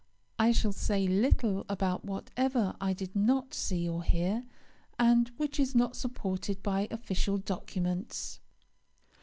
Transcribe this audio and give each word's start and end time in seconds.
I 0.39 0.51
shall 0.51 0.71
say 0.73 1.05
little 1.07 1.63
about 1.69 2.03
whatever 2.05 2.75
I 2.81 2.91
did 2.91 3.15
not 3.15 3.53
see 3.53 3.87
or 3.87 4.01
hear, 4.01 4.45
and 4.97 5.27
which 5.37 5.59
is 5.59 5.75
not 5.75 5.95
supported 5.95 6.63
by 6.63 6.87
official 6.89 7.37
documents. 7.37 8.39